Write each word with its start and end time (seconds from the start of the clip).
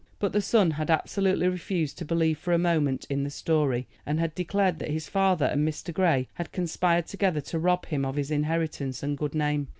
But 0.17 0.33
the 0.33 0.41
son 0.41 0.71
had 0.71 0.89
absolutely 0.89 1.47
refused 1.47 1.95
to 1.99 2.05
believe 2.05 2.39
for 2.39 2.53
a 2.55 2.57
moment 2.57 3.05
in 3.07 3.23
the 3.23 3.29
story, 3.29 3.85
and 4.03 4.19
had 4.19 4.33
declared 4.33 4.79
that 4.79 4.89
his 4.89 5.07
father 5.07 5.45
and 5.45 5.61
Mr. 5.67 5.93
Grey 5.93 6.27
had 6.33 6.51
conspired 6.51 7.05
together 7.05 7.41
to 7.41 7.59
rob 7.59 7.85
him 7.85 8.03
of 8.03 8.15
his 8.15 8.31
inheritance 8.31 9.03
and 9.03 9.15
good 9.15 9.35
name. 9.35 9.67